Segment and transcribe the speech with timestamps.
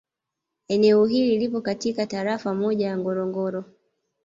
[0.67, 3.63] Eneo hili lipo katika Tarafa moja ya Ngorongoro